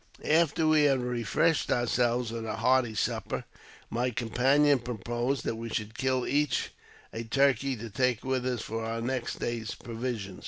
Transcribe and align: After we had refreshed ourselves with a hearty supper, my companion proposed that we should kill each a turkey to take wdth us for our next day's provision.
After 0.25 0.65
we 0.65 0.85
had 0.85 1.03
refreshed 1.03 1.71
ourselves 1.71 2.31
with 2.31 2.47
a 2.47 2.55
hearty 2.55 2.95
supper, 2.95 3.43
my 3.91 4.09
companion 4.09 4.79
proposed 4.79 5.43
that 5.45 5.57
we 5.57 5.69
should 5.69 5.95
kill 5.95 6.25
each 6.25 6.71
a 7.13 7.23
turkey 7.23 7.75
to 7.75 7.87
take 7.91 8.21
wdth 8.21 8.45
us 8.45 8.61
for 8.63 8.83
our 8.83 8.99
next 8.99 9.37
day's 9.37 9.75
provision. 9.75 10.39